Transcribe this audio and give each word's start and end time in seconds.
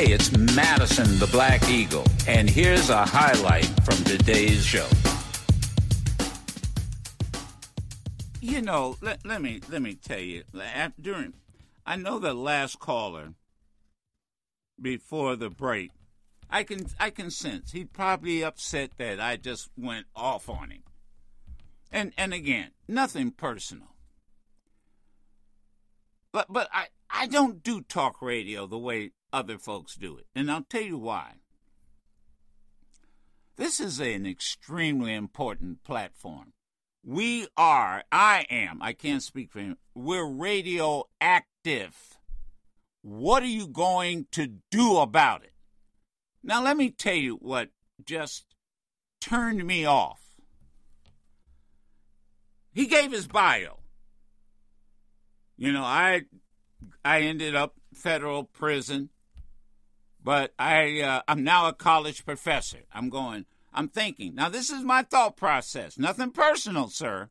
Hey, 0.00 0.14
it's 0.14 0.32
Madison 0.32 1.18
the 1.18 1.26
Black 1.26 1.68
Eagle, 1.68 2.06
and 2.26 2.48
here's 2.48 2.88
a 2.88 3.04
highlight 3.04 3.66
from 3.84 4.02
today's 4.02 4.64
show. 4.64 4.88
You 8.40 8.62
know, 8.62 8.96
let, 9.02 9.26
let 9.26 9.42
me 9.42 9.60
let 9.68 9.82
me 9.82 9.96
tell 9.96 10.18
you. 10.18 10.44
During, 10.98 11.34
I 11.84 11.96
know 11.96 12.18
the 12.18 12.32
last 12.32 12.78
caller 12.78 13.34
before 14.80 15.36
the 15.36 15.50
break, 15.50 15.90
I 16.48 16.62
can 16.62 16.86
I 16.98 17.10
can 17.10 17.30
sense 17.30 17.72
he'd 17.72 17.92
probably 17.92 18.42
upset 18.42 18.92
that 18.96 19.20
I 19.20 19.36
just 19.36 19.68
went 19.76 20.06
off 20.16 20.48
on 20.48 20.70
him. 20.70 20.84
And 21.92 22.14
and 22.16 22.32
again, 22.32 22.70
nothing 22.88 23.32
personal. 23.32 23.88
But 26.32 26.46
but 26.48 26.70
I 26.72 26.86
I 27.10 27.26
don't 27.26 27.62
do 27.62 27.82
talk 27.82 28.22
radio 28.22 28.66
the 28.66 28.78
way 28.78 29.10
other 29.32 29.58
folks 29.58 29.94
do 29.94 30.16
it. 30.16 30.26
And 30.34 30.50
I'll 30.50 30.64
tell 30.68 30.82
you 30.82 30.98
why. 30.98 31.34
This 33.56 33.80
is 33.80 34.00
an 34.00 34.26
extremely 34.26 35.14
important 35.14 35.84
platform. 35.84 36.52
We 37.04 37.46
are, 37.56 38.04
I 38.12 38.46
am, 38.50 38.82
I 38.82 38.92
can't 38.92 39.22
speak 39.22 39.50
for 39.50 39.60
him, 39.60 39.78
we're 39.94 40.26
radioactive. 40.26 41.96
What 43.02 43.42
are 43.42 43.46
you 43.46 43.66
going 43.66 44.26
to 44.32 44.46
do 44.70 44.98
about 44.98 45.42
it? 45.42 45.52
Now, 46.42 46.62
let 46.62 46.76
me 46.76 46.90
tell 46.90 47.14
you 47.14 47.36
what 47.36 47.70
just 48.04 48.54
turned 49.20 49.66
me 49.66 49.84
off. 49.84 50.20
He 52.72 52.86
gave 52.86 53.12
his 53.12 53.26
bio. 53.26 53.80
You 55.56 55.72
know, 55.72 55.82
I 55.82 56.22
I 57.04 57.20
ended 57.22 57.54
up 57.54 57.74
federal 57.94 58.44
prison, 58.44 59.10
but 60.22 60.52
I 60.58 61.00
uh, 61.00 61.22
I'm 61.28 61.44
now 61.44 61.68
a 61.68 61.72
college 61.72 62.24
professor. 62.24 62.80
I'm 62.92 63.08
going. 63.08 63.46
I'm 63.72 63.88
thinking. 63.88 64.34
Now 64.34 64.48
this 64.48 64.70
is 64.70 64.82
my 64.82 65.02
thought 65.02 65.36
process. 65.36 65.98
Nothing 65.98 66.30
personal, 66.30 66.88
sir. 66.88 67.30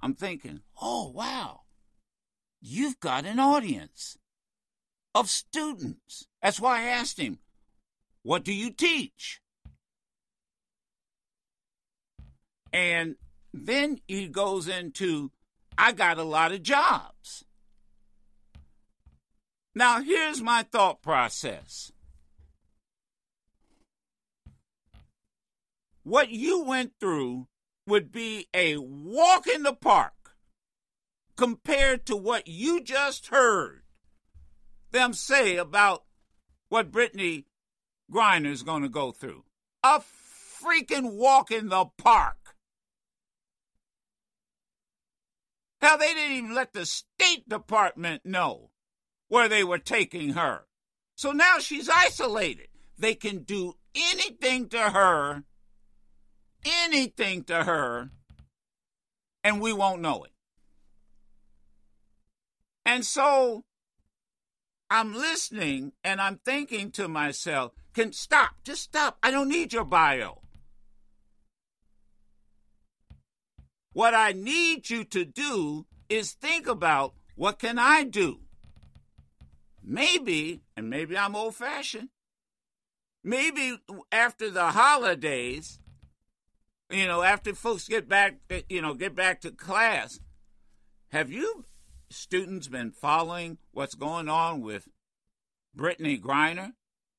I'm 0.00 0.14
thinking. 0.14 0.60
Oh 0.80 1.10
wow, 1.10 1.62
you've 2.60 3.00
got 3.00 3.24
an 3.24 3.38
audience 3.38 4.16
of 5.14 5.28
students. 5.28 6.26
That's 6.42 6.60
why 6.60 6.80
I 6.80 6.84
asked 6.84 7.18
him, 7.18 7.38
"What 8.22 8.44
do 8.44 8.52
you 8.52 8.70
teach?" 8.70 9.40
And 12.72 13.16
then 13.52 14.00
he 14.08 14.28
goes 14.28 14.66
into, 14.66 15.30
I 15.76 15.92
got 15.92 16.18
a 16.18 16.22
lot 16.22 16.52
of 16.52 16.62
jobs. 16.62 17.44
Now, 19.74 20.02
here's 20.02 20.42
my 20.42 20.64
thought 20.64 21.02
process. 21.02 21.92
What 26.02 26.30
you 26.30 26.62
went 26.62 26.92
through 27.00 27.46
would 27.86 28.12
be 28.12 28.48
a 28.52 28.76
walk 28.76 29.46
in 29.46 29.62
the 29.62 29.72
park 29.72 30.36
compared 31.36 32.04
to 32.06 32.16
what 32.16 32.46
you 32.46 32.82
just 32.82 33.28
heard 33.28 33.82
them 34.90 35.14
say 35.14 35.56
about 35.56 36.04
what 36.68 36.90
Brittney 36.90 37.44
Griner 38.12 38.50
is 38.50 38.62
going 38.62 38.82
to 38.82 38.88
go 38.88 39.10
through. 39.10 39.44
A 39.82 40.02
freaking 40.62 41.14
walk 41.14 41.50
in 41.50 41.68
the 41.68 41.86
park. 41.96 42.36
Hell, 45.80 45.98
they 45.98 46.12
didn't 46.14 46.36
even 46.36 46.54
let 46.54 46.74
the 46.74 46.84
State 46.84 47.48
Department 47.48 48.24
know 48.24 48.71
where 49.32 49.48
they 49.48 49.64
were 49.64 49.78
taking 49.78 50.34
her. 50.34 50.66
So 51.14 51.32
now 51.32 51.58
she's 51.58 51.88
isolated. 51.88 52.68
They 52.98 53.14
can 53.14 53.44
do 53.44 53.78
anything 53.94 54.68
to 54.68 54.90
her, 54.90 55.44
anything 56.66 57.42
to 57.44 57.64
her, 57.64 58.10
and 59.42 59.58
we 59.58 59.72
won't 59.72 60.02
know 60.02 60.24
it. 60.24 60.32
And 62.84 63.06
so 63.06 63.64
I'm 64.90 65.14
listening 65.14 65.92
and 66.04 66.20
I'm 66.20 66.38
thinking 66.44 66.90
to 66.90 67.08
myself, 67.08 67.72
can 67.94 68.12
stop, 68.12 68.56
just 68.64 68.82
stop. 68.82 69.16
I 69.22 69.30
don't 69.30 69.48
need 69.48 69.72
your 69.72 69.86
bio. 69.86 70.42
What 73.94 74.12
I 74.12 74.32
need 74.32 74.90
you 74.90 75.04
to 75.04 75.24
do 75.24 75.86
is 76.10 76.32
think 76.32 76.66
about 76.66 77.14
what 77.34 77.58
can 77.58 77.78
I 77.78 78.04
do? 78.04 78.40
Maybe, 79.84 80.62
and 80.76 80.88
maybe 80.88 81.16
I'm 81.16 81.34
old 81.34 81.56
fashioned, 81.56 82.08
maybe 83.24 83.78
after 84.10 84.50
the 84.50 84.66
holidays, 84.66 85.80
you 86.90 87.06
know, 87.06 87.22
after 87.22 87.54
folks 87.54 87.88
get 87.88 88.08
back, 88.08 88.36
eh, 88.50 88.62
you 88.68 88.82
know, 88.82 88.94
get 88.94 89.14
back 89.14 89.40
to 89.40 89.50
class, 89.50 90.20
have 91.10 91.30
you 91.30 91.64
students 92.10 92.68
been 92.68 92.90
following 92.90 93.58
what's 93.72 93.94
going 93.94 94.28
on 94.28 94.60
with 94.60 94.88
Brittney 95.76 96.20
Griner? 96.20 96.72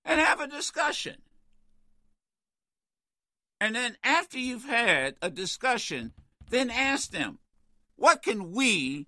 And 0.06 0.20
have 0.20 0.42
a 0.42 0.48
discussion. 0.48 1.22
And 3.62 3.74
then 3.74 3.96
after 4.04 4.38
you've 4.38 4.66
had 4.66 5.16
a 5.22 5.30
discussion, 5.30 6.12
then 6.50 6.70
ask 6.70 7.12
them, 7.12 7.40
what 7.96 8.22
can 8.22 8.52
we 8.52 9.08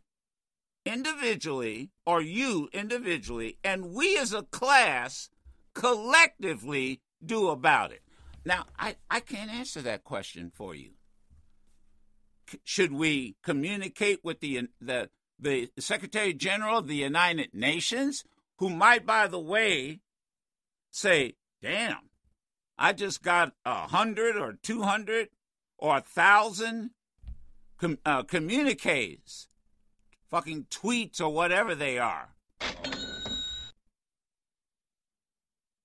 individually, 0.85 1.89
or 2.05 2.21
you 2.21 2.69
individually, 2.73 3.57
and 3.63 3.93
we 3.93 4.17
as 4.17 4.33
a 4.33 4.43
class 4.43 5.29
collectively 5.73 7.01
do 7.25 7.49
about 7.49 7.91
it? 7.91 8.01
Now, 8.45 8.65
I, 8.77 8.95
I 9.09 9.19
can't 9.19 9.51
answer 9.51 9.81
that 9.81 10.03
question 10.03 10.51
for 10.53 10.75
you. 10.75 10.91
should 12.63 12.91
we 12.91 13.35
communicate 13.43 14.19
with 14.23 14.39
the, 14.39 14.69
the, 14.79 15.09
the 15.39 15.69
Secretary 15.79 16.33
General 16.33 16.79
of 16.79 16.87
the 16.87 16.95
United 16.95 17.53
Nations, 17.53 18.23
who 18.57 18.69
might, 18.69 19.05
by 19.05 19.27
the 19.27 19.39
way, 19.39 19.99
say, 20.91 21.35
damn, 21.61 22.09
I 22.77 22.93
just 22.93 23.23
got 23.23 23.53
a 23.65 23.87
hundred 23.87 24.35
or 24.35 24.53
two 24.61 24.83
hundred 24.83 25.29
or 25.77 25.97
a 25.97 26.01
thousand 26.01 26.91
com- 27.77 27.99
uh, 28.05 28.23
communiques, 28.23 29.47
fucking 30.35 30.65
tweets 30.69 31.21
or 31.21 31.29
whatever 31.29 31.73
they 31.73 31.97
are, 31.97 32.27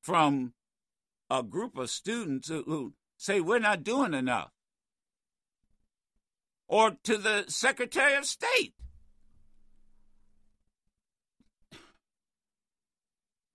from 0.02 0.54
a 1.30 1.40
group 1.40 1.78
of 1.78 1.88
students 1.88 2.48
who, 2.48 2.92
say 3.16 3.40
we're 3.40 3.60
not 3.60 3.84
doing 3.84 4.12
enough, 4.12 4.50
or 6.66 6.96
to 7.04 7.16
the 7.16 7.44
Secretary 7.46 8.16
of 8.16 8.24
State. 8.24 8.74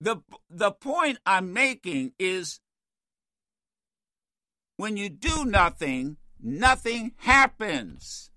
The, 0.00 0.16
the 0.48 0.70
point 0.70 1.18
I'm 1.26 1.52
making 1.52 2.12
is 2.18 2.60
when 4.78 4.96
you 4.96 5.10
do 5.10 5.44
nothing, 5.44 6.16
nothing 6.42 7.12
happens. 7.18 8.30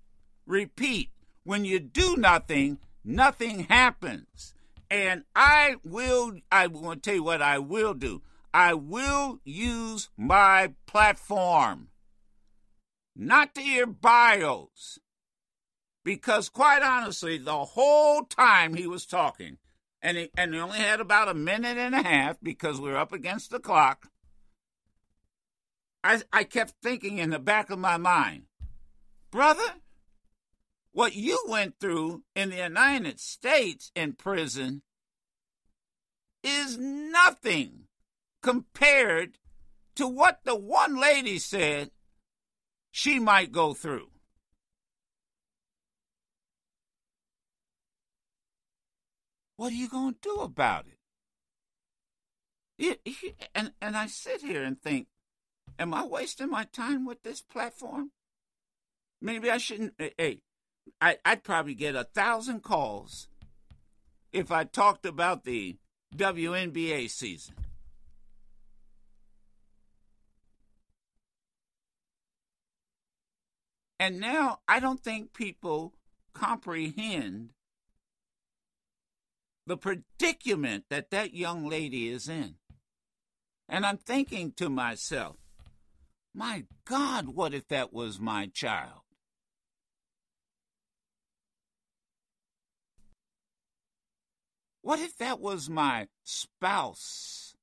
Repeat, 0.44 1.08
when 1.44 1.64
you 1.64 1.78
do 1.78 2.16
nothing, 2.16 2.78
nothing 3.04 3.64
happens. 3.64 4.54
And 4.90 5.24
I 5.34 5.76
will, 5.84 6.38
I 6.50 6.66
want 6.66 7.02
to 7.02 7.10
tell 7.10 7.16
you 7.16 7.22
what 7.22 7.42
I 7.42 7.58
will 7.58 7.94
do. 7.94 8.22
I 8.52 8.74
will 8.74 9.38
use 9.44 10.08
my 10.16 10.74
platform, 10.86 11.88
not 13.14 13.54
to 13.54 13.60
hear 13.60 13.86
bios. 13.86 14.98
Because 16.04 16.48
quite 16.48 16.82
honestly, 16.82 17.38
the 17.38 17.64
whole 17.64 18.24
time 18.24 18.74
he 18.74 18.86
was 18.86 19.06
talking, 19.06 19.58
and 20.02 20.16
he, 20.16 20.30
and 20.36 20.54
he 20.54 20.60
only 20.60 20.78
had 20.78 20.98
about 20.98 21.28
a 21.28 21.34
minute 21.34 21.76
and 21.76 21.94
a 21.94 22.02
half 22.02 22.38
because 22.42 22.80
we 22.80 22.90
are 22.90 22.96
up 22.96 23.12
against 23.12 23.50
the 23.50 23.60
clock, 23.60 24.08
I, 26.02 26.22
I 26.32 26.44
kept 26.44 26.74
thinking 26.82 27.18
in 27.18 27.30
the 27.30 27.38
back 27.38 27.70
of 27.70 27.78
my 27.78 27.98
mind, 27.98 28.44
brother, 29.30 29.74
what 30.92 31.14
you 31.14 31.44
went 31.48 31.78
through 31.80 32.22
in 32.34 32.50
the 32.50 32.56
United 32.56 33.20
States 33.20 33.90
in 33.94 34.12
prison 34.14 34.82
is 36.42 36.78
nothing 36.78 37.84
compared 38.42 39.38
to 39.96 40.06
what 40.06 40.40
the 40.44 40.56
one 40.56 40.98
lady 40.98 41.38
said 41.38 41.90
she 42.90 43.18
might 43.18 43.52
go 43.52 43.74
through. 43.74 44.08
What 49.56 49.72
are 49.72 49.76
you 49.76 49.88
going 49.88 50.14
to 50.14 50.20
do 50.22 50.36
about 50.40 50.86
it? 52.78 53.00
and, 53.54 53.72
and 53.80 53.96
I 53.96 54.06
sit 54.06 54.40
here 54.40 54.62
and 54.64 54.80
think, 54.80 55.08
Am 55.78 55.94
I 55.94 56.04
wasting 56.04 56.50
my 56.50 56.64
time 56.64 57.06
with 57.06 57.22
this 57.22 57.40
platform? 57.40 58.10
Maybe 59.20 59.50
I 59.50 59.56
shouldn't. 59.56 59.94
Hey, 59.98 60.42
I, 61.00 61.16
I'd 61.24 61.42
probably 61.42 61.74
get 61.74 61.96
a 61.96 62.04
thousand 62.04 62.62
calls 62.62 63.28
if 64.32 64.52
I 64.52 64.64
talked 64.64 65.06
about 65.06 65.44
the 65.44 65.76
WNBA 66.16 67.10
season. 67.10 67.54
And 73.98 74.18
now 74.18 74.60
I 74.66 74.80
don't 74.80 75.02
think 75.02 75.34
people 75.34 75.94
comprehend 76.32 77.50
the 79.66 79.76
predicament 79.76 80.84
that 80.88 81.10
that 81.10 81.34
young 81.34 81.68
lady 81.68 82.08
is 82.08 82.28
in. 82.28 82.54
And 83.68 83.84
I'm 83.84 83.98
thinking 83.98 84.52
to 84.52 84.68
myself, 84.68 85.36
my 86.34 86.64
God, 86.84 87.28
what 87.28 87.52
if 87.54 87.68
that 87.68 87.92
was 87.92 88.18
my 88.18 88.46
child? 88.46 89.02
What 94.82 94.98
if 94.98 95.16
that 95.18 95.40
was 95.40 95.68
my 95.68 96.08
spouse? 96.24 97.54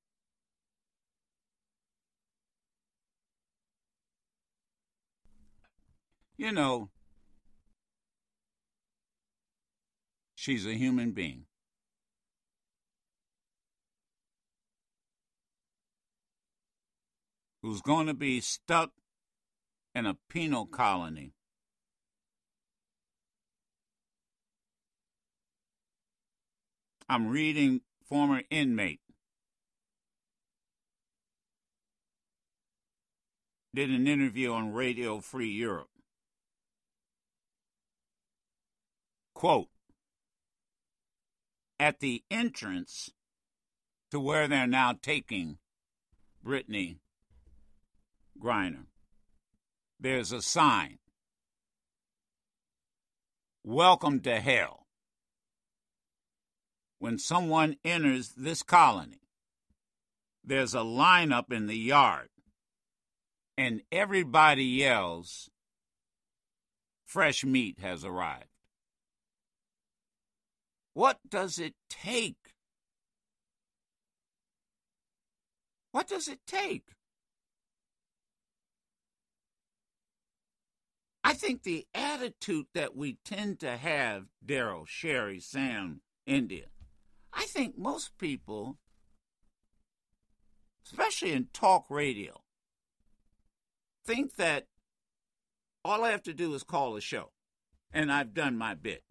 You 6.37 6.51
know, 6.51 6.91
she's 10.35 10.67
a 10.67 10.73
human 10.73 11.11
being. 11.11 11.45
Who's 17.63 17.81
going 17.81 18.05
to 18.05 18.13
be 18.13 18.39
stuck 18.39 18.91
in 19.95 20.05
a 20.05 20.17
penal 20.29 20.67
colony. 20.67 21.33
I'm 27.09 27.27
reading 27.27 27.81
former 28.09 28.42
inmate. 28.50 29.00
Did 33.74 33.89
an 33.92 34.07
interview 34.07 34.51
on 34.51 34.74
Radio 34.74 35.19
Free 35.19 35.50
Europe. 35.50 35.89
Quote 39.33 39.69
At 41.80 42.00
the 42.00 42.24
entrance 42.30 43.12
to 44.12 44.19
where 44.19 44.48
they're 44.48 44.68
now 44.68 44.94
taking 45.01 45.59
Brittney 46.45 46.98
Griner, 48.42 48.88
there's 50.00 50.31
a 50.31 50.42
sign 50.42 50.98
Welcome 53.63 54.21
to 54.21 54.39
Hell. 54.39 54.86
When 56.99 57.19
someone 57.19 57.77
enters 57.85 58.29
this 58.29 58.63
colony, 58.63 59.21
there's 60.44 60.73
a 60.73 60.79
lineup 60.79 61.51
in 61.51 61.67
the 61.67 61.77
yard, 61.77 62.29
and 63.57 63.81
everybody 63.91 64.63
yells, 64.63 65.49
Fresh 67.05 67.45
meat 67.45 67.79
has 67.79 68.03
arrived. 68.03 68.49
What 70.94 71.19
does 71.29 71.59
it 71.59 71.73
take? 71.89 72.53
What 75.91 76.07
does 76.07 76.27
it 76.27 76.39
take? 76.47 76.89
I 81.23 81.33
think 81.33 81.63
the 81.63 81.85
attitude 81.94 82.67
that 82.73 82.95
we 82.95 83.17
tend 83.23 83.59
to 83.59 83.77
have, 83.77 84.25
Daryl, 84.45 84.88
Sherry, 84.88 85.39
Sam, 85.39 86.01
India, 86.25 86.67
I 87.37 87.45
think 87.45 87.77
most 87.77 88.17
people, 88.17 88.77
especially 90.85 91.31
in 91.31 91.47
talk 91.53 91.85
radio, 91.89 92.41
think 94.05 94.35
that 94.35 94.67
all 95.85 96.03
I 96.03 96.11
have 96.11 96.23
to 96.23 96.33
do 96.33 96.53
is 96.53 96.63
call 96.63 96.97
a 96.97 97.01
show 97.01 97.31
and 97.93 98.11
I've 98.11 98.33
done 98.33 98.57
my 98.57 98.73
bit. 98.73 99.03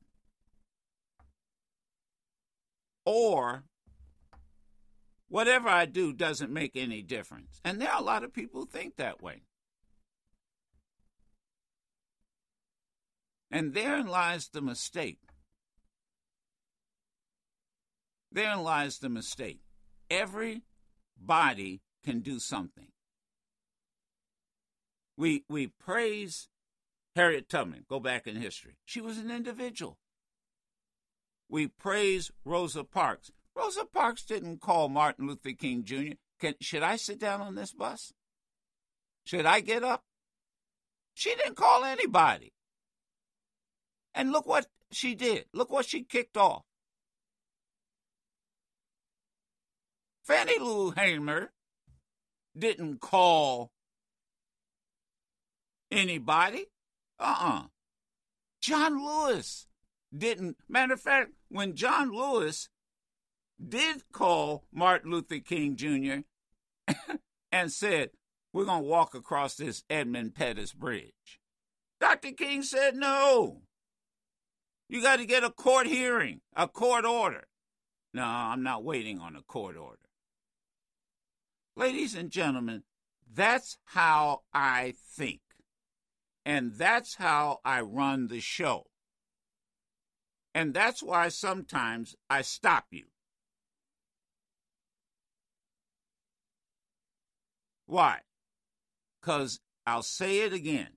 or 3.06 3.62
whatever 5.28 5.68
I 5.68 5.86
do 5.86 6.12
doesn't 6.12 6.52
make 6.52 6.76
any 6.76 7.00
difference. 7.00 7.60
And 7.64 7.80
there 7.80 7.90
are 7.90 8.00
a 8.00 8.04
lot 8.04 8.24
of 8.24 8.34
people 8.34 8.60
who 8.60 8.66
think 8.66 8.96
that 8.96 9.22
way. 9.22 9.44
And 13.50 13.72
therein 13.72 14.08
lies 14.08 14.48
the 14.48 14.60
mistake. 14.60 15.20
Therein 18.32 18.62
lies 18.62 18.98
the 18.98 19.08
mistake. 19.08 19.60
Everybody 20.10 21.80
can 22.04 22.20
do 22.20 22.38
something. 22.38 22.88
We 25.16 25.44
we 25.48 25.68
praise 25.68 26.48
Harriet 27.14 27.48
Tubman. 27.48 27.84
Go 27.88 28.00
back 28.00 28.26
in 28.26 28.36
history. 28.36 28.76
She 28.84 29.00
was 29.00 29.18
an 29.18 29.30
individual 29.30 29.98
we 31.48 31.68
praise 31.68 32.30
Rosa 32.44 32.84
Parks. 32.84 33.30
Rosa 33.54 33.84
Parks 33.84 34.24
didn't 34.24 34.60
call 34.60 34.88
Martin 34.88 35.26
Luther 35.26 35.52
King 35.52 35.84
Jr. 35.84 36.14
Can, 36.40 36.54
should 36.60 36.82
I 36.82 36.96
sit 36.96 37.18
down 37.18 37.40
on 37.40 37.54
this 37.54 37.72
bus? 37.72 38.12
Should 39.24 39.46
I 39.46 39.60
get 39.60 39.82
up? 39.82 40.02
She 41.14 41.34
didn't 41.34 41.56
call 41.56 41.84
anybody. 41.84 42.52
And 44.14 44.32
look 44.32 44.46
what 44.46 44.66
she 44.90 45.14
did. 45.14 45.46
Look 45.52 45.70
what 45.70 45.86
she 45.86 46.02
kicked 46.02 46.36
off. 46.36 46.64
Fannie 50.26 50.58
Lou 50.58 50.90
Hamer 50.90 51.52
didn't 52.58 53.00
call 53.00 53.70
anybody. 55.92 56.66
Uh 57.16 57.36
uh-uh. 57.40 57.58
uh 57.58 57.62
John 58.60 59.06
Lewis 59.06 59.68
didn't. 60.16 60.56
Matter 60.68 60.94
of 60.94 61.00
fact, 61.00 61.30
when 61.48 61.76
John 61.76 62.10
Lewis 62.10 62.68
did 63.64 64.02
call 64.12 64.64
Martin 64.72 65.12
Luther 65.12 65.38
King 65.38 65.76
Jr. 65.76 66.24
and 67.52 67.72
said, 67.72 68.10
We're 68.52 68.64
going 68.64 68.82
to 68.82 68.88
walk 68.88 69.14
across 69.14 69.54
this 69.54 69.84
Edmund 69.88 70.34
Pettus 70.34 70.72
Bridge, 70.72 71.40
Dr. 72.00 72.32
King 72.32 72.62
said, 72.62 72.96
No. 72.96 73.62
You 74.88 75.02
got 75.02 75.16
to 75.20 75.26
get 75.26 75.44
a 75.44 75.50
court 75.50 75.86
hearing, 75.86 76.40
a 76.56 76.66
court 76.66 77.04
order. 77.04 77.44
No, 78.12 78.24
I'm 78.24 78.64
not 78.64 78.82
waiting 78.82 79.20
on 79.20 79.36
a 79.36 79.42
court 79.42 79.76
order. 79.76 80.05
Ladies 81.76 82.14
and 82.14 82.30
gentlemen, 82.30 82.82
that's 83.32 83.78
how 83.84 84.42
I 84.52 84.94
think. 85.14 85.40
And 86.44 86.72
that's 86.74 87.16
how 87.16 87.60
I 87.64 87.80
run 87.80 88.28
the 88.28 88.40
show. 88.40 88.86
And 90.54 90.72
that's 90.72 91.02
why 91.02 91.28
sometimes 91.28 92.16
I 92.30 92.42
stop 92.42 92.86
you. 92.90 93.04
Why? 97.84 98.20
Because 99.20 99.60
I'll 99.86 100.02
say 100.02 100.40
it 100.40 100.52
again 100.52 100.96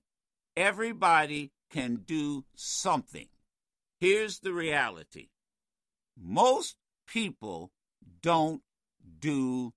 everybody 0.56 1.52
can 1.70 1.96
do 2.06 2.44
something. 2.54 3.28
Here's 3.98 4.40
the 4.40 4.52
reality 4.52 5.28
most 6.16 6.76
people 7.06 7.70
don't 8.22 8.62
do 9.18 9.72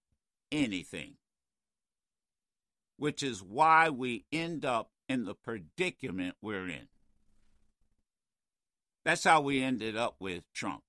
anything, 0.53 1.15
which 2.95 3.21
is 3.21 3.43
why 3.43 3.89
we 3.89 4.25
end 4.31 4.63
up 4.63 4.91
in 5.09 5.25
the 5.25 5.33
predicament 5.35 6.35
we're 6.41 6.69
in. 6.69 6.87
That's 9.03 9.25
how 9.25 9.41
we 9.41 9.61
ended 9.61 9.97
up 9.97 10.15
with 10.19 10.43
Trump. 10.53 10.83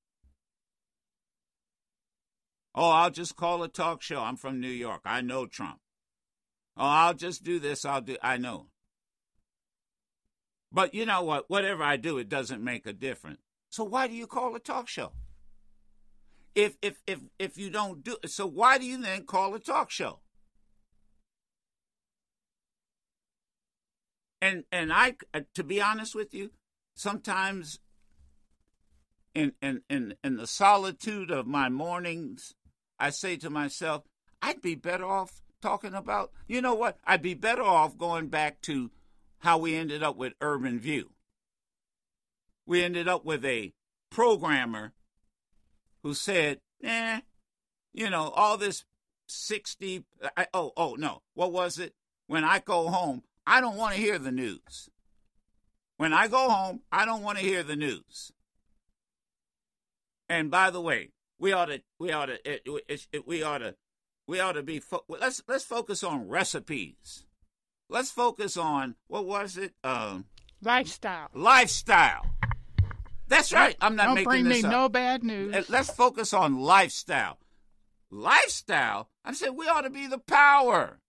Oh, 2.76 2.90
I'll 2.90 3.10
just 3.10 3.36
call 3.36 3.62
a 3.62 3.68
talk 3.68 4.02
show. 4.02 4.20
I'm 4.20 4.36
from 4.36 4.60
New 4.60 4.68
York. 4.68 5.00
I 5.04 5.20
know 5.20 5.46
Trump. 5.46 5.78
Oh, 6.76 6.84
I'll 6.84 7.14
just 7.14 7.42
do 7.42 7.58
this. 7.58 7.84
I'll 7.84 8.00
do. 8.00 8.16
I 8.22 8.36
know. 8.36 8.66
But 10.72 10.92
you 10.92 11.06
know 11.06 11.22
what? 11.22 11.48
Whatever 11.48 11.84
I 11.84 11.96
do, 11.96 12.18
it 12.18 12.28
doesn't 12.28 12.62
make 12.62 12.84
a 12.86 12.92
difference. 12.92 13.38
So 13.70 13.84
why 13.84 14.08
do 14.08 14.14
you 14.14 14.26
call 14.26 14.54
a 14.56 14.60
talk 14.60 14.88
show? 14.88 15.12
If 16.54 16.76
if 16.82 17.00
if 17.06 17.20
if 17.38 17.58
you 17.58 17.70
don't 17.70 18.04
do 18.04 18.16
so, 18.26 18.46
why 18.46 18.78
do 18.78 18.86
you 18.86 19.00
then 19.00 19.24
call 19.24 19.54
a 19.54 19.58
talk 19.58 19.90
show? 19.90 20.20
And 24.40 24.64
and 24.70 24.92
I, 24.92 25.16
uh, 25.32 25.40
to 25.54 25.64
be 25.64 25.80
honest 25.80 26.14
with 26.14 26.34
you, 26.34 26.50
sometimes 26.94 27.80
in, 29.34 29.52
in, 29.60 29.82
in, 29.90 30.14
in 30.22 30.36
the 30.36 30.46
solitude 30.46 31.30
of 31.30 31.46
my 31.46 31.68
mornings, 31.68 32.54
I 32.98 33.10
say 33.10 33.36
to 33.38 33.50
myself, 33.50 34.04
I'd 34.40 34.62
be 34.62 34.74
better 34.74 35.04
off 35.04 35.42
talking 35.60 35.94
about, 35.94 36.30
you 36.46 36.60
know 36.60 36.74
what? 36.74 36.98
I'd 37.04 37.22
be 37.22 37.34
better 37.34 37.62
off 37.62 37.98
going 37.98 38.28
back 38.28 38.60
to 38.62 38.90
how 39.38 39.58
we 39.58 39.74
ended 39.74 40.02
up 40.02 40.16
with 40.16 40.34
Urban 40.40 40.78
View. 40.78 41.10
We 42.66 42.82
ended 42.82 43.08
up 43.08 43.24
with 43.24 43.44
a 43.44 43.72
programmer 44.10 44.92
who 46.04 46.14
said, 46.14 46.60
eh, 46.84 47.20
you 47.92 48.10
know, 48.10 48.28
all 48.36 48.56
this 48.56 48.84
60. 49.26 50.04
I, 50.36 50.46
oh, 50.54 50.72
oh, 50.76 50.94
no. 50.94 51.22
What 51.32 51.50
was 51.50 51.78
it? 51.80 51.94
When 52.28 52.44
I 52.44 52.60
go 52.60 52.88
home, 52.88 53.22
I 53.46 53.60
don't 53.60 53.76
want 53.76 53.94
to 53.94 54.00
hear 54.00 54.18
the 54.18 54.30
news. 54.30 54.90
When 55.96 56.12
I 56.12 56.28
go 56.28 56.50
home, 56.50 56.80
I 56.92 57.04
don't 57.06 57.22
want 57.22 57.38
to 57.38 57.44
hear 57.44 57.62
the 57.62 57.74
news. 57.74 58.30
And 60.28 60.50
by 60.50 60.70
the 60.70 60.80
way, 60.80 61.10
we 61.38 61.52
ought 61.52 61.66
to, 61.66 61.82
we 61.98 62.12
ought 62.12 62.26
to, 62.26 62.34
it, 62.50 62.62
it, 62.66 63.06
it, 63.12 63.26
we 63.26 63.42
ought 63.42 63.58
to, 63.58 63.74
we 64.26 64.40
ought 64.40 64.52
to 64.52 64.62
be. 64.62 64.80
Fo- 64.80 65.04
let's 65.08 65.42
let's 65.46 65.64
focus 65.64 66.02
on 66.02 66.28
recipes. 66.28 67.26
Let's 67.90 68.10
focus 68.10 68.56
on 68.56 68.96
what 69.06 69.26
was 69.26 69.58
it? 69.58 69.74
Um, 69.84 70.24
lifestyle. 70.62 71.28
Lifestyle. 71.34 72.24
That's 73.28 73.52
right. 73.52 73.76
I'm 73.80 73.96
not 73.96 74.06
Don't 74.06 74.14
making 74.14 74.28
bring 74.28 74.44
this 74.44 74.62
me 74.62 74.68
up. 74.68 74.72
no 74.72 74.88
bad 74.88 75.24
news. 75.24 75.68
Let's 75.68 75.90
focus 75.90 76.32
on 76.32 76.60
lifestyle. 76.60 77.38
Lifestyle. 78.10 79.08
I 79.24 79.32
said 79.32 79.50
we 79.50 79.66
ought 79.66 79.82
to 79.82 79.90
be 79.90 80.06
the 80.06 80.18
power. 80.18 81.00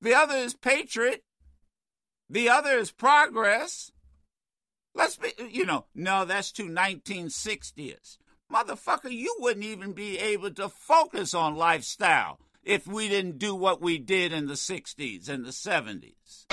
The 0.00 0.14
other 0.14 0.36
is 0.36 0.54
patriot. 0.54 1.24
The 2.28 2.48
other 2.48 2.78
is 2.78 2.90
progress. 2.90 3.90
Let's 4.94 5.16
be, 5.16 5.32
you 5.50 5.66
know, 5.66 5.86
no, 5.94 6.24
that's 6.24 6.52
too 6.52 6.68
1960s. 6.68 8.18
Motherfucker, 8.52 9.10
you 9.10 9.34
wouldn't 9.40 9.64
even 9.64 9.92
be 9.92 10.18
able 10.18 10.50
to 10.52 10.68
focus 10.68 11.34
on 11.34 11.56
lifestyle 11.56 12.38
if 12.62 12.86
we 12.86 13.08
didn't 13.08 13.38
do 13.38 13.54
what 13.54 13.80
we 13.80 13.98
did 13.98 14.32
in 14.32 14.46
the 14.46 14.54
60s 14.54 15.28
and 15.28 15.44
the 15.44 15.50
70s. 15.50 16.46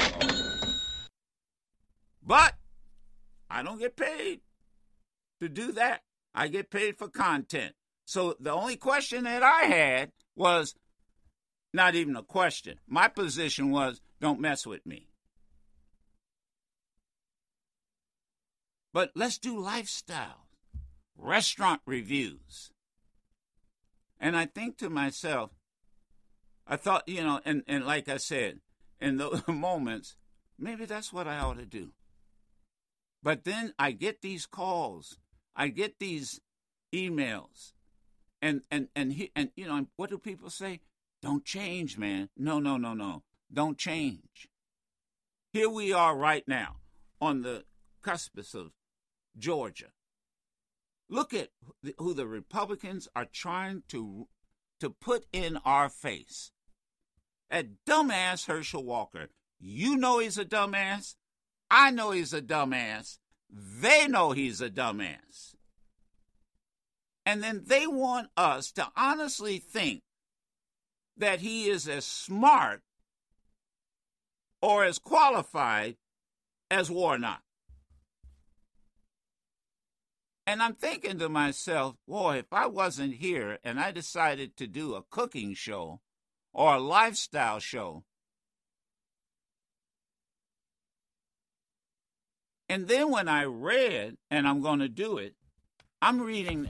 But 2.23 2.55
I 3.51 3.63
don't 3.63 3.79
get 3.79 3.97
paid 3.97 4.41
to 5.41 5.49
do 5.49 5.73
that. 5.73 6.01
I 6.33 6.47
get 6.47 6.71
paid 6.71 6.97
for 6.97 7.09
content. 7.09 7.73
So 8.05 8.35
the 8.39 8.51
only 8.51 8.77
question 8.77 9.25
that 9.25 9.43
I 9.43 9.63
had 9.63 10.11
was 10.35 10.75
not 11.73 11.95
even 11.95 12.15
a 12.15 12.23
question. 12.23 12.79
My 12.87 13.07
position 13.07 13.71
was 13.71 14.01
don't 14.19 14.39
mess 14.39 14.65
with 14.65 14.85
me. 14.85 15.07
But 18.93 19.11
let's 19.15 19.37
do 19.37 19.59
lifestyle, 19.59 20.47
restaurant 21.17 21.81
reviews. 21.85 22.71
And 24.19 24.35
I 24.35 24.45
think 24.45 24.77
to 24.77 24.89
myself, 24.89 25.51
I 26.67 26.75
thought, 26.75 27.07
you 27.07 27.23
know, 27.23 27.39
and, 27.43 27.63
and 27.67 27.85
like 27.85 28.07
I 28.07 28.17
said, 28.17 28.59
in 28.99 29.17
those 29.17 29.41
moments, 29.47 30.15
maybe 30.59 30.85
that's 30.85 31.11
what 31.11 31.27
I 31.27 31.39
ought 31.39 31.57
to 31.57 31.65
do. 31.65 31.91
But 33.23 33.43
then 33.43 33.73
I 33.77 33.91
get 33.91 34.21
these 34.21 34.45
calls, 34.45 35.17
I 35.55 35.67
get 35.67 35.99
these 35.99 36.39
emails, 36.93 37.73
and 38.41 38.63
and 38.71 38.87
and 38.95 39.13
he, 39.13 39.31
and 39.35 39.51
you 39.55 39.67
know, 39.67 39.87
what 39.95 40.09
do 40.09 40.17
people 40.17 40.49
say? 40.49 40.79
Don't 41.21 41.45
change, 41.45 41.97
man. 41.97 42.29
No, 42.35 42.59
no, 42.59 42.77
no, 42.77 42.93
no. 42.93 43.23
Don't 43.53 43.77
change. 43.77 44.47
Here 45.53 45.69
we 45.69 45.93
are 45.93 46.15
right 46.15 46.47
now 46.47 46.77
on 47.19 47.41
the 47.41 47.65
cusp 48.01 48.37
of 48.55 48.71
Georgia. 49.37 49.91
Look 51.09 51.33
at 51.33 51.49
who 51.97 52.13
the 52.13 52.25
Republicans 52.25 53.07
are 53.15 53.25
trying 53.25 53.83
to 53.89 54.27
to 54.79 54.89
put 54.89 55.25
in 55.31 55.57
our 55.57 55.89
face. 55.89 56.51
That 57.51 57.85
dumbass 57.85 58.47
Herschel 58.47 58.83
Walker. 58.83 59.27
You 59.59 59.97
know 59.97 60.19
he's 60.19 60.39
a 60.39 60.45
dumbass. 60.45 61.15
I 61.73 61.89
know 61.89 62.11
he's 62.11 62.33
a 62.33 62.41
dumbass. 62.41 63.17
They 63.49 64.05
know 64.05 64.33
he's 64.33 64.59
a 64.59 64.69
dumbass. 64.69 65.55
And 67.25 67.41
then 67.41 67.63
they 67.65 67.87
want 67.87 68.27
us 68.35 68.73
to 68.73 68.89
honestly 68.97 69.57
think 69.57 70.01
that 71.15 71.39
he 71.39 71.69
is 71.69 71.87
as 71.87 72.05
smart 72.05 72.81
or 74.61 74.83
as 74.83 74.99
qualified 74.99 75.95
as 76.69 76.91
Warnock. 76.91 77.41
And 80.45 80.61
I'm 80.61 80.75
thinking 80.75 81.19
to 81.19 81.29
myself, 81.29 81.95
boy, 82.05 82.39
if 82.39 82.51
I 82.51 82.67
wasn't 82.67 83.15
here 83.15 83.59
and 83.63 83.79
I 83.79 83.91
decided 83.91 84.57
to 84.57 84.67
do 84.67 84.95
a 84.95 85.03
cooking 85.03 85.53
show 85.53 86.01
or 86.51 86.73
a 86.73 86.79
lifestyle 86.79 87.59
show, 87.59 88.03
and 92.71 92.87
then 92.87 93.11
when 93.11 93.27
I 93.27 93.43
read, 93.43 94.15
and 94.29 94.47
I'm 94.47 94.61
going 94.61 94.79
to 94.79 94.87
do 94.87 95.17
it, 95.17 95.35
I'm 96.01 96.21
reading. 96.21 96.69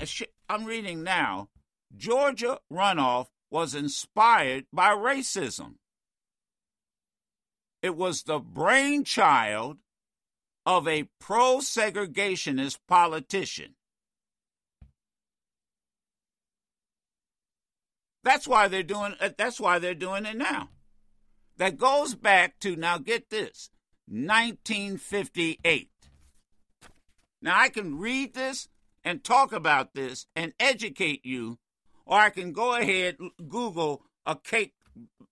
I'm 0.50 0.66
reading 0.66 1.04
now. 1.04 1.50
Georgia 1.96 2.58
runoff 2.74 3.28
was 3.52 3.76
inspired 3.76 4.66
by 4.74 4.96
racism. 4.96 5.76
It 7.84 7.96
was 7.96 8.24
the 8.24 8.40
brainchild 8.40 9.78
of 10.66 10.88
a 10.88 11.08
pro 11.20 11.58
segregationist 11.60 12.80
politician. 12.88 13.76
That's 18.24 18.48
why 18.48 18.70
they're 18.70 18.82
doing 18.82 19.14
uh, 19.20 19.30
that's 19.38 19.60
why 19.60 19.78
they're 19.78 19.94
doing 19.94 20.26
it 20.26 20.38
now. 20.38 20.70
That 21.58 21.78
goes 21.78 22.16
back 22.16 22.58
to 22.62 22.76
now 22.76 22.98
get 22.98 23.30
this 23.30 23.70
1958. 24.08 25.91
Now 27.42 27.60
I 27.60 27.70
can 27.70 27.98
read 27.98 28.34
this 28.34 28.68
and 29.04 29.24
talk 29.24 29.52
about 29.52 29.94
this 29.94 30.28
and 30.36 30.54
educate 30.60 31.26
you 31.26 31.58
or 32.06 32.20
I 32.20 32.30
can 32.30 32.52
go 32.52 32.76
ahead 32.76 33.18
Google 33.48 34.04
a 34.26 34.36
cake 34.36 34.74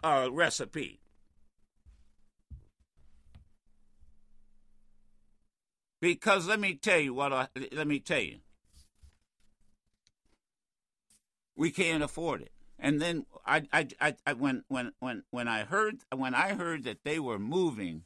uh, 0.03 0.29
recipe. 0.31 1.01
Because 6.01 6.47
let 6.47 6.59
me 6.59 6.75
tell 6.75 6.99
you 6.99 7.13
what 7.13 7.33
I, 7.33 7.47
let 7.73 7.85
me 7.87 7.99
tell 7.99 8.21
you. 8.21 8.37
We 11.55 11.71
can't 11.71 12.03
afford 12.03 12.41
it. 12.41 12.51
And 12.79 13.01
then 13.01 13.25
I, 13.45 13.63
I, 13.73 14.15
I, 14.25 14.33
when 14.33 14.63
when 14.69 14.93
when 14.99 15.23
when 15.29 15.49
I 15.49 15.65
heard 15.65 15.97
when 16.15 16.33
I 16.33 16.53
heard 16.53 16.85
that 16.85 17.03
they 17.03 17.19
were 17.19 17.37
moving 17.37 18.03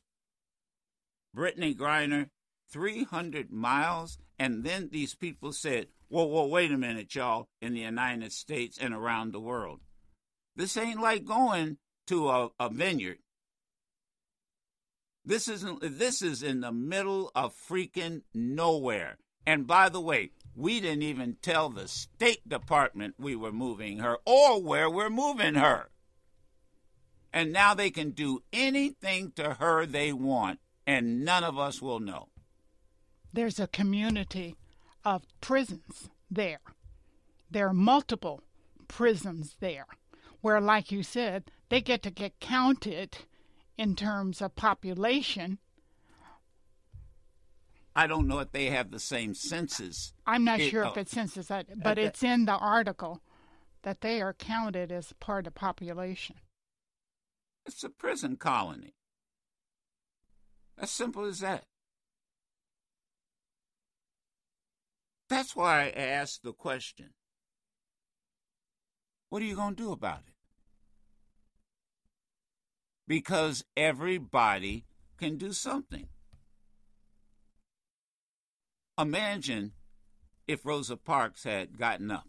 Brittney 1.36 1.75
Griner 1.75 2.29
300 2.73 3.51
miles 3.51 4.17
and 4.37 4.63
then 4.65 4.89
these 4.91 5.15
people 5.15 5.53
said, 5.53 5.87
"Whoa, 6.09 6.25
whoa, 6.25 6.47
wait 6.47 6.71
a 6.71 6.77
minute, 6.77 7.13
y'all, 7.15 7.47
in 7.61 7.73
the 7.73 7.81
United 7.81 8.33
States 8.33 8.77
and 8.77 8.93
around 8.93 9.31
the 9.31 9.39
world. 9.39 9.79
This 10.55 10.75
ain't 10.75 10.99
like 10.99 11.23
going 11.23 11.77
to 12.07 12.29
a, 12.29 12.49
a 12.59 12.69
vineyard 12.69 13.19
this 15.25 15.47
isn't 15.47 15.79
this 15.81 16.21
is 16.21 16.43
in 16.43 16.61
the 16.61 16.71
middle 16.71 17.31
of 17.35 17.53
freaking 17.55 18.21
nowhere. 18.33 19.17
And 19.45 19.67
by 19.67 19.89
the 19.89 20.01
way, 20.01 20.31
we 20.55 20.79
didn't 20.79 21.03
even 21.03 21.37
tell 21.41 21.69
the 21.69 21.87
State 21.87 22.47
Department 22.47 23.15
we 23.17 23.35
were 23.35 23.51
moving 23.51 23.99
her 23.99 24.17
or 24.25 24.61
where 24.61 24.89
we're 24.89 25.09
moving 25.09 25.55
her. 25.55 25.89
And 27.31 27.51
now 27.51 27.73
they 27.73 27.89
can 27.89 28.11
do 28.11 28.43
anything 28.51 29.31
to 29.37 29.55
her 29.55 29.85
they 29.85 30.13
want, 30.13 30.59
and 30.85 31.25
none 31.25 31.43
of 31.43 31.57
us 31.57 31.81
will 31.81 31.99
know. 31.99 32.29
There's 33.33 33.59
a 33.59 33.67
community 33.67 34.55
of 35.03 35.23
prisons 35.41 36.09
there. 36.29 36.59
There 37.49 37.67
are 37.67 37.73
multiple 37.73 38.41
prisons 38.87 39.55
there 39.59 39.87
where, 40.41 40.61
like 40.61 40.91
you 40.91 41.01
said, 41.03 41.45
they 41.69 41.81
get 41.81 42.03
to 42.03 42.11
get 42.11 42.39
counted 42.39 43.17
in 43.77 43.95
terms 43.95 44.41
of 44.41 44.55
population. 44.55 45.57
I 47.95 48.07
don't 48.07 48.27
know 48.27 48.39
if 48.39 48.51
they 48.51 48.67
have 48.67 48.91
the 48.91 48.99
same 48.99 49.33
census. 49.33 50.13
I'm 50.25 50.43
not 50.43 50.59
It- 50.59 50.69
sure 50.69 50.85
oh. 50.85 50.91
if 50.91 50.97
it's 50.97 51.11
census, 51.11 51.49
I- 51.51 51.63
but 51.63 51.97
Uh, 51.97 52.01
it's 52.01 52.23
in 52.23 52.45
the 52.45 52.57
article 52.57 53.21
that 53.83 54.01
they 54.01 54.21
are 54.21 54.33
counted 54.33 54.91
as 54.91 55.13
part 55.13 55.47
of 55.47 55.53
population. 55.55 56.39
It's 57.65 57.83
a 57.83 57.89
prison 57.89 58.35
colony. 58.37 58.95
As 60.77 60.91
simple 60.91 61.23
as 61.25 61.39
that. 61.39 61.65
That's 65.33 65.55
why 65.55 65.85
I 65.85 65.99
asked 65.99 66.43
the 66.43 66.53
question 66.53 67.09
what 69.29 69.41
are 69.41 69.45
you 69.45 69.55
going 69.55 69.75
to 69.75 69.83
do 69.83 69.91
about 69.91 70.19
it? 70.27 70.35
Because 73.07 73.65
everybody 73.75 74.85
can 75.17 75.37
do 75.37 75.51
something. 75.51 76.07
Imagine 78.95 79.71
if 80.47 80.67
Rosa 80.67 80.97
Parks 80.97 81.45
had 81.45 81.79
gotten 81.79 82.11
up 82.11 82.27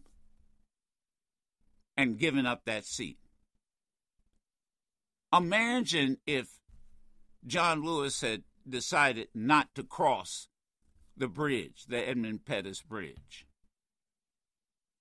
and 1.99 2.19
given 2.19 2.47
up 2.47 2.63
that 2.65 2.87
seat. 2.87 3.19
Imagine 5.31 6.17
if 6.27 6.59
John 7.47 7.85
Lewis 7.85 8.23
had 8.23 8.45
decided 8.67 9.29
not 9.35 9.75
to 9.75 9.83
cross 9.83 10.49
the 11.17 11.29
bridge, 11.29 11.87
the 11.89 12.09
Edmund 12.09 12.45
Pettus 12.45 12.83
Bridge. 12.83 13.47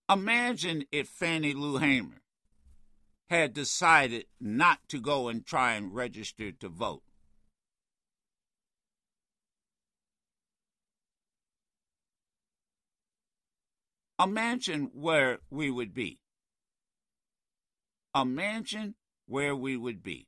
Imagine 0.10 0.84
if 0.92 1.08
Fannie 1.08 1.54
Lou 1.54 1.78
Hamer 1.78 2.22
had 3.30 3.54
decided 3.54 4.26
not 4.40 4.80
to 4.90 5.00
go 5.00 5.28
and 5.28 5.46
try 5.46 5.74
and 5.74 5.94
register 5.94 6.52
to 6.52 6.70
vote. 6.70 7.04
Imagine 14.24 14.92
where 14.94 15.40
we 15.50 15.72
would 15.72 15.94
be. 15.94 16.20
Imagine 18.16 18.96
where 19.26 19.56
we 19.56 19.76
would 19.76 20.04
be. 20.04 20.28